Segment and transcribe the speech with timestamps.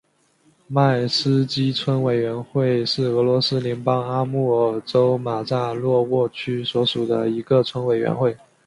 [0.65, 8.35] 迈斯基村委员会是俄罗斯联邦阿穆尔州马扎诺沃区所属的一个村委员会。